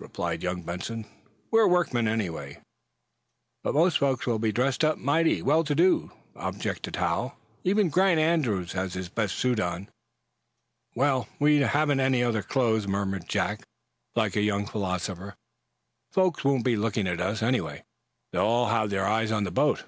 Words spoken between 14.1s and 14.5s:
like a